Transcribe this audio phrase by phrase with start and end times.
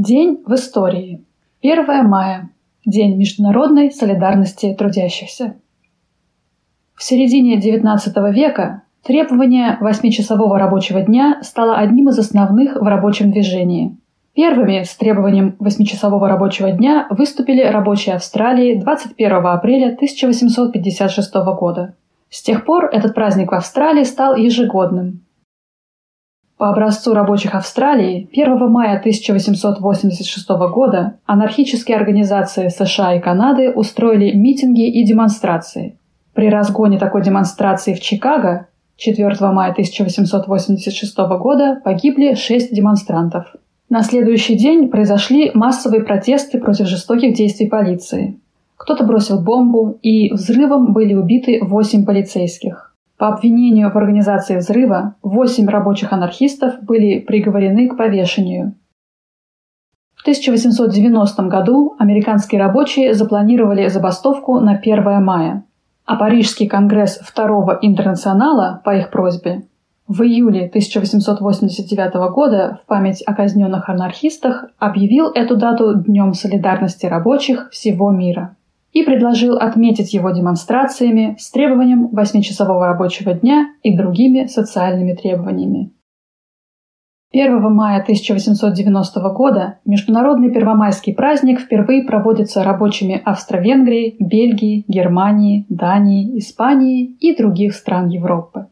[0.00, 1.24] День в истории.
[1.60, 2.50] 1 мая.
[2.86, 5.56] День международной солидарности трудящихся.
[6.94, 13.96] В середине XIX века требование восьмичасового рабочего дня стало одним из основных в рабочем движении.
[14.34, 21.96] Первыми с требованием восьмичасового рабочего дня выступили рабочие Австралии 21 апреля 1856 года.
[22.30, 25.22] С тех пор этот праздник в Австралии стал ежегодным,
[26.58, 34.88] по образцу рабочих Австралии 1 мая 1886 года анархические организации США и Канады устроили митинги
[34.88, 35.96] и демонстрации.
[36.34, 38.66] При разгоне такой демонстрации в Чикаго
[38.96, 43.54] 4 мая 1886 года погибли шесть демонстрантов.
[43.88, 48.38] На следующий день произошли массовые протесты против жестоких действий полиции.
[48.76, 52.87] Кто-то бросил бомбу, и взрывом были убиты восемь полицейских.
[53.18, 58.74] По обвинению в организации взрыва восемь рабочих анархистов были приговорены к повешению.
[60.14, 65.64] В 1890 году американские рабочие запланировали забастовку на 1 мая,
[66.06, 69.64] а Парижский конгресс Второго интернационала по их просьбе
[70.08, 77.68] в июле 1889 года в память о казненных анархистах объявил эту дату Днем солидарности рабочих
[77.70, 78.56] всего мира
[78.98, 85.92] и предложил отметить его демонстрациями с требованием 8-часового рабочего дня и другими социальными требованиями.
[87.30, 97.16] 1 мая 1890 года Международный первомайский праздник впервые проводится рабочими Австро-Венгрии, Бельгии, Германии, Дании, Испании
[97.20, 98.68] и других стран Европы.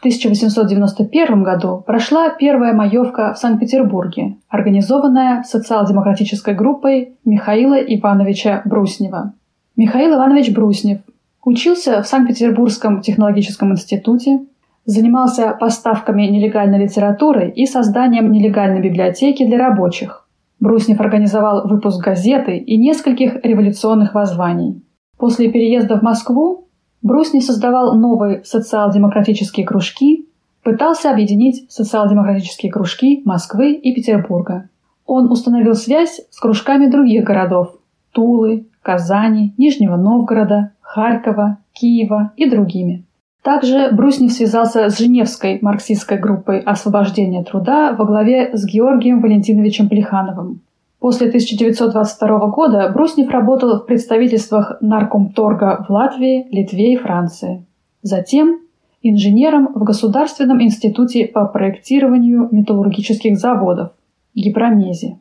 [0.00, 9.34] В 1891 году прошла первая маевка в Санкт-Петербурге, организованная социал-демократической группой Михаила Ивановича Бруснева.
[9.76, 11.00] Михаил Иванович Бруснев
[11.44, 14.40] учился в Санкт-Петербургском технологическом институте,
[14.86, 20.26] занимался поставками нелегальной литературы и созданием нелегальной библиотеки для рабочих.
[20.60, 24.82] Бруснев организовал выпуск газеты и нескольких революционных воззваний.
[25.18, 26.69] После переезда в Москву
[27.02, 30.26] Бруснев создавал новые социал-демократические кружки,
[30.62, 34.68] пытался объединить социал-демократические кружки Москвы и Петербурга.
[35.06, 37.74] Он установил связь с кружками других городов–
[38.12, 43.04] Тулы, Казани, Нижнего Новгорода, Харькова, Киева и другими.
[43.42, 50.60] Также Бруснев связался с Женевской марксистской группой освобождения труда во главе с Георгием Валентиновичем Плехановым.
[51.00, 57.64] После 1922 года Бруснев работал в представительствах Наркомторга в Латвии, Литве и Франции.
[58.02, 58.60] Затем
[59.02, 63.92] инженером в Государственном институте по проектированию металлургических заводов
[64.34, 65.18] Гипромезе.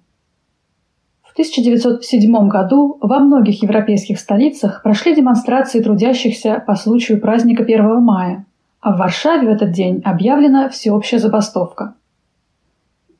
[1.21, 8.45] В 1907 году во многих европейских столицах прошли демонстрации трудящихся по случаю праздника 1 мая,
[8.81, 11.93] а в Варшаве в этот день объявлена всеобщая забастовка–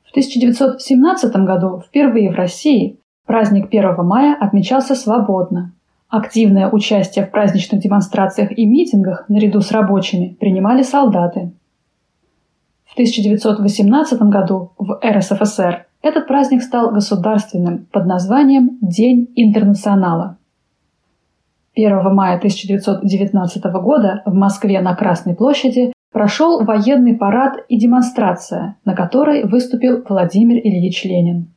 [0.10, 5.72] в 1917 году впервые в России праздник 1 мая отмечался свободно.
[6.08, 11.52] Активное участие в праздничных демонстрациях и митингах наряду с рабочими принимали солдаты.
[12.86, 20.38] В 1918 году в РСФСР этот праздник стал государственным под названием День интернационала.
[21.76, 28.94] 1 мая 1919 года в Москве на Красной площади прошел военный парад и демонстрация, на
[28.94, 31.48] которой выступил Владимир Ильич Ленин.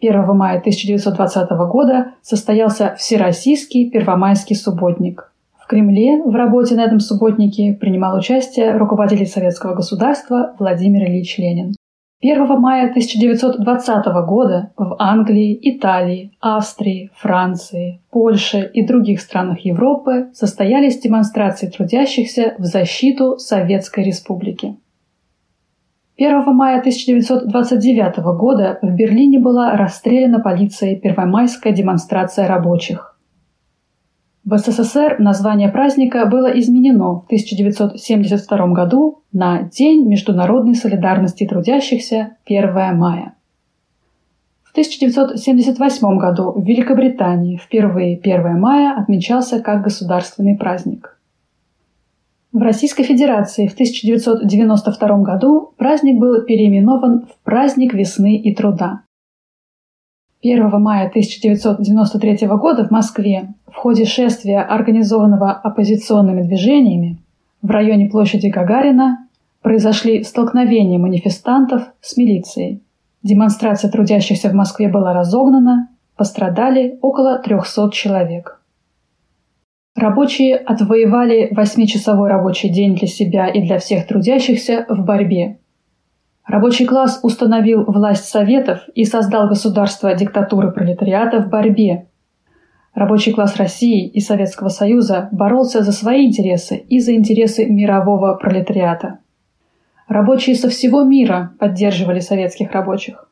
[0.00, 5.30] 1 мая 1920 года состоялся Всероссийский Первомайский субботник.
[5.58, 11.74] В Кремле в работе на этом субботнике принимал участие руководитель советского государства Владимир Ильич Ленин.
[12.22, 21.00] 1 мая 1920 года в Англии, Италии, Австрии, Франции, Польше и других странах Европы состоялись
[21.00, 24.76] демонстрации трудящихся в защиту Советской Республики.
[26.18, 33.09] 1 мая 1929 года в Берлине была расстреляна полицией первомайская демонстрация рабочих.
[34.44, 42.96] В СССР название праздника было изменено в 1972 году на День международной солидарности трудящихся 1
[42.96, 43.34] мая.
[44.62, 51.18] В 1978 году в Великобритании впервые 1 мая отмечался как государственный праздник.
[52.52, 59.02] В Российской Федерации в 1992 году праздник был переименован в Праздник весны и труда.
[60.42, 67.18] 1 мая 1993 года в Москве в ходе шествия, организованного оппозиционными движениями,
[67.62, 69.28] в районе площади Гагарина
[69.60, 72.82] произошли столкновения манифестантов с милицией.
[73.22, 78.60] Демонстрация трудящихся в Москве была разогнана, пострадали около 300 человек.
[79.94, 85.58] Рабочие отвоевали восьмичасовой рабочий день для себя и для всех трудящихся в борьбе.
[86.50, 92.08] Рабочий класс установил власть советов и создал государство диктатуры пролетариата в борьбе.
[92.92, 99.18] Рабочий класс России и Советского Союза боролся за свои интересы и за интересы мирового пролетариата.
[100.08, 103.28] Рабочие со всего мира поддерживали советских рабочих.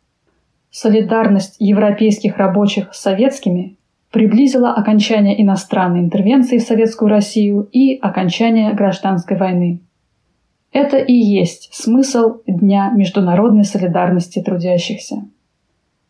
[0.70, 3.78] Солидарность европейских рабочих с советскими
[4.12, 9.80] приблизила окончание иностранной интервенции в Советскую Россию и окончание гражданской войны.
[10.72, 15.24] Это и есть смысл Дня международной солидарности трудящихся.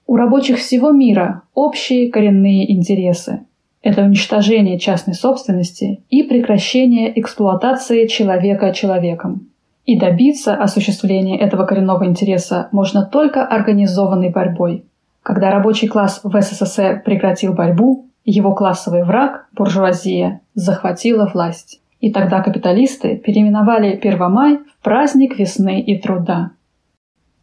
[0.07, 3.41] У рабочих всего мира общие коренные интересы.
[3.83, 9.49] Это уничтожение частной собственности и прекращение эксплуатации человека человеком.
[9.87, 14.85] И добиться осуществления этого коренного интереса можно только организованной борьбой.
[15.23, 21.81] Когда рабочий класс в СССР прекратил борьбу, его классовый враг, буржуазия, захватила власть.
[22.01, 26.53] И тогда капиталисты переименовали Первомай в праздник весны и труда.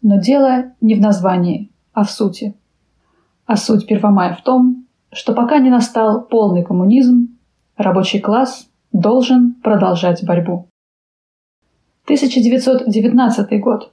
[0.01, 2.55] Но дело не в названии, а в сути.
[3.45, 7.37] А суть Первомая в том, что пока не настал полный коммунизм,
[7.75, 10.67] рабочий класс должен продолжать борьбу.
[12.05, 13.91] 1919 год.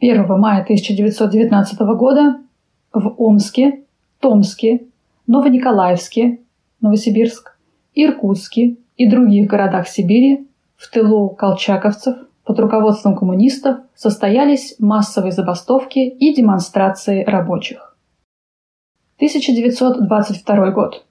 [0.00, 2.38] 1 мая 1919 года
[2.92, 3.84] в Омске,
[4.20, 4.86] Томске,
[5.26, 6.40] Новониколаевске,
[6.80, 7.58] Новосибирск,
[7.94, 10.46] Иркутске и других городах Сибири
[10.76, 17.96] в тылу колчаковцев под руководством коммунистов состоялись массовые забастовки и демонстрации рабочих.
[19.16, 21.04] 1922 год.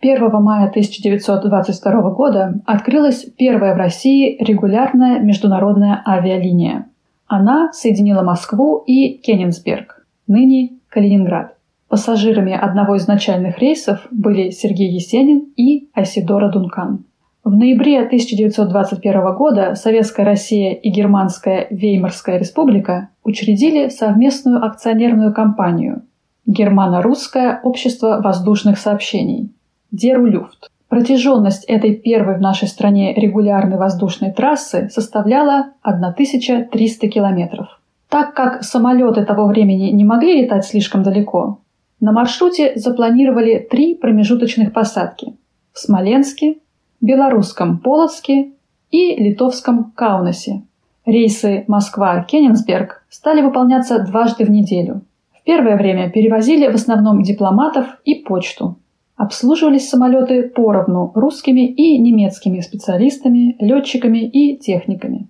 [0.00, 6.88] 1 мая 1922 года открылась первая в России регулярная международная авиалиния.
[7.26, 11.55] Она соединила Москву и Кенигсберг, ныне Калининград.
[11.88, 17.04] Пассажирами одного из начальных рейсов были Сергей Есенин и Айсидора Дункан.
[17.44, 26.02] В ноябре 1921 года Советская Россия и Германская Веймарская республика учредили совместную акционерную компанию
[26.44, 29.52] Германо-русское общество воздушных сообщений
[29.92, 30.68] Дерулюфт.
[30.88, 37.80] Протяженность этой первой в нашей стране регулярной воздушной трассы составляла 1300 километров.
[38.08, 41.60] Так как самолеты того времени не могли летать слишком далеко,
[42.00, 45.36] на маршруте запланировали три промежуточных посадки–
[45.72, 46.58] в Смоленске,
[47.00, 48.52] Белорусском Полоцке
[48.90, 50.62] и Литовском Каунасе.
[51.04, 55.02] Рейсы Москва-Кенигсберг стали выполняться дважды в неделю.
[55.32, 58.78] В первое время перевозили в основном дипломатов и почту–
[59.16, 65.28] Обслуживались самолеты поровну русскими и немецкими специалистами, летчиками и техниками.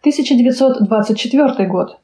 [0.00, 2.00] 1924 год.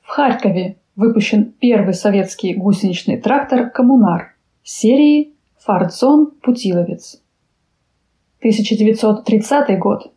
[0.00, 7.22] В Харькове выпущен первый советский гусеничный трактор «Коммунар» серии «Фордзон Путиловец».
[8.40, 10.12] 1930 год.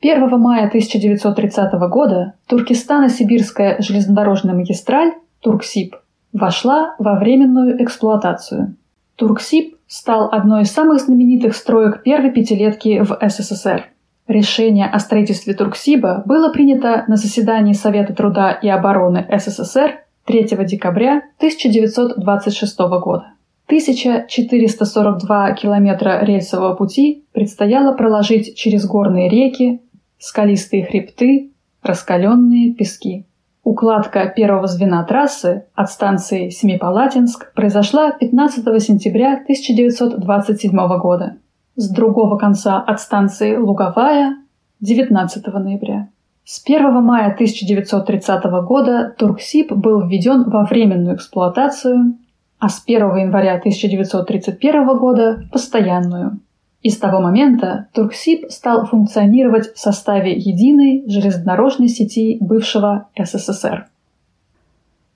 [0.00, 5.94] 1 мая 1930 года Туркестано-Сибирская железнодорожная магистраль Турксиб
[6.32, 8.76] вошла во временную эксплуатацию.
[9.16, 13.84] Турксиб стал одной из самых знаменитых строек первой пятилетки в СССР.
[14.28, 21.22] Решение о строительстве Турксиба было принято на заседании Совета труда и обороны СССР 3 декабря
[21.38, 23.32] 1926 года.
[23.66, 29.80] 1442 километра рельсового пути предстояло проложить через горные реки,
[30.18, 31.52] скалистые хребты,
[31.82, 33.26] раскаленные пески.
[33.64, 41.36] Укладка первого звена трассы от станции Семипалатинск произошла 15 сентября 1927 года.
[41.76, 44.36] С другого конца от станции Луговая–
[44.80, 46.08] 19 ноября.
[46.44, 52.18] С 1 мая 1930 года Турксиб был введен во временную эксплуатацию,
[52.58, 56.40] а с 1 января 1931 года– постоянную–
[56.82, 63.86] и с того момента Турксиб стал функционировать в составе единой железнодорожной сети бывшего СССР.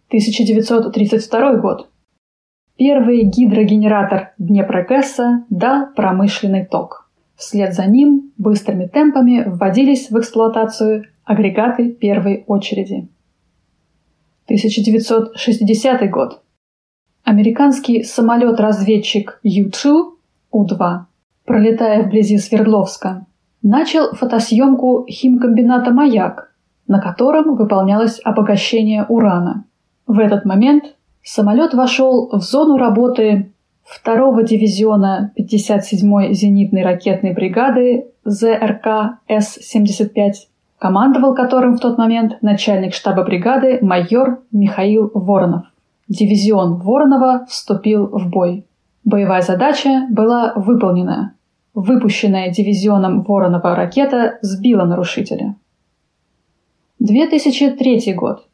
[0.08, 1.88] 1932 год.
[2.76, 7.08] Первый гидрогенератор Днепрогэса дал промышленный ток.
[7.36, 13.08] Вслед за ним быстрыми темпами вводились в эксплуатацию агрегаты первой очереди.
[14.44, 16.42] 1960 год.
[17.24, 20.12] Американский самолет-разведчик U-2
[20.50, 21.06] У-2
[21.46, 23.24] пролетая вблизи Свердловска,
[23.62, 26.52] начал фотосъемку химкомбината «Маяк»,
[26.86, 29.64] на котором выполнялось обогащение урана.
[30.06, 33.52] В этот момент самолет вошел в зону работы
[34.04, 40.32] 2-го дивизиона 57-й зенитной ракетной бригады ЗРК С-75,
[40.78, 45.64] командовал которым в тот момент начальник штаба бригады майор Михаил Воронов.
[46.08, 48.64] Дивизион Воронова вступил в бой.
[49.04, 51.34] Боевая задача была выполнена.
[51.74, 55.56] Выпущенная дивизионом Воронова ракета сбила нарушителя.
[57.00, 58.45] 2003 год.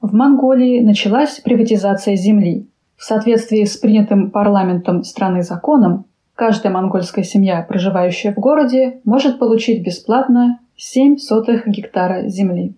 [0.00, 2.68] В Монголии началась приватизация земли.
[2.96, 9.84] В соответствии с принятым парламентом страны законом, каждая монгольская семья, проживающая в городе, может получить
[9.84, 12.74] бесплатно 7 сотых гектара земли.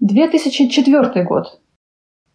[0.00, 1.60] 2004 год.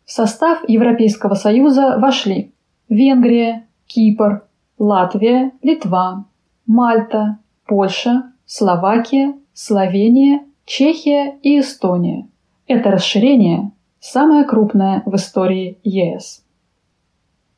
[0.05, 2.51] В состав Европейского Союза вошли
[2.89, 4.43] Венгрия, Кипр,
[4.77, 6.25] Латвия, Литва,
[6.65, 12.27] Мальта, Польша, Словакия, Словения, Чехия и Эстония.
[12.67, 16.43] Это расширение самое крупное в истории ЕС.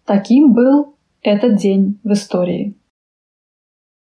[0.06, 2.77] Таким был этот день в истории.